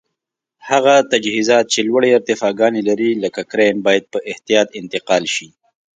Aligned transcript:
هغه 0.69 0.93
تجهیزات 1.11 1.65
چې 1.73 1.79
لوړې 1.87 2.09
ارتفاګانې 2.17 2.81
لري 2.89 3.09
لکه 3.23 3.41
کرېن 3.51 3.77
باید 3.87 4.03
په 4.13 4.19
احتیاط 4.31 4.67
انتقال 4.79 5.23
شي. 5.35 5.47